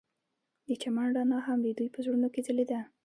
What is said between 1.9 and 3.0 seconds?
په زړونو کې ځلېده.